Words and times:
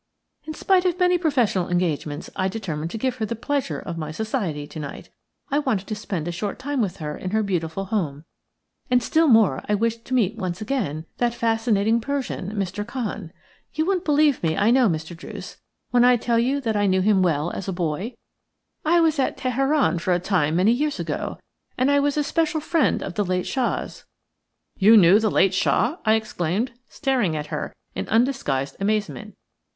In 0.45 0.55
spite 0.55 0.83
of 0.85 0.97
many 0.97 1.19
professional 1.19 1.69
engagements 1.69 2.31
I 2.35 2.47
determined 2.47 2.89
to 2.89 2.97
give 2.97 3.17
her 3.17 3.25
the 3.27 3.35
pleasure 3.35 3.77
of 3.77 3.99
my 3.99 4.09
society 4.09 4.65
to 4.65 4.79
night. 4.79 5.11
I 5.51 5.59
wanted 5.59 5.85
to 5.85 5.95
spend 5.95 6.27
a 6.27 6.31
short 6.31 6.57
time 6.57 6.81
with 6.81 6.97
her 6.97 7.15
in 7.15 7.29
her 7.29 7.43
beautiful 7.43 7.85
home, 7.85 8.23
and 8.89 9.03
still 9.03 9.27
more 9.27 9.61
I 9.69 9.75
wished 9.75 10.03
to 10.05 10.15
meet 10.15 10.37
once 10.39 10.59
again 10.59 11.05
that 11.19 11.35
fascinating 11.35 12.01
Persian, 12.01 12.49
Mr. 12.55 12.83
Khan. 12.83 13.31
You 13.75 13.85
won't 13.85 14.03
believe 14.03 14.41
me, 14.41 14.57
I 14.57 14.71
know, 14.71 14.89
Mr. 14.89 15.15
Druce, 15.15 15.57
when 15.91 16.03
I 16.03 16.15
tell 16.15 16.39
you 16.39 16.59
that 16.61 16.75
I 16.75 16.87
knew 16.87 17.01
him 17.01 17.21
well 17.21 17.51
as 17.51 17.67
a 17.67 17.71
boy. 17.71 18.15
I 18.83 18.99
was 19.01 19.19
at 19.19 19.37
Teheran 19.37 19.99
for 19.99 20.13
a 20.15 20.19
time 20.19 20.55
many 20.55 20.71
years 20.71 20.99
ago, 20.99 21.37
and 21.77 21.91
I 21.91 21.99
was 21.99 22.17
a 22.17 22.23
special 22.23 22.59
friend 22.59 23.03
of 23.03 23.13
the 23.13 23.23
late 23.23 23.45
Shah's." 23.45 24.05
"You 24.79 24.97
knew 24.97 25.19
the 25.19 25.29
late 25.29 25.53
Shah!" 25.53 25.97
I 26.05 26.15
exclaimed, 26.15 26.71
staring 26.89 27.35
at 27.35 27.53
her 27.53 27.71
in 27.93 28.09
undisguised 28.09 28.75
amazement. 28.79 29.35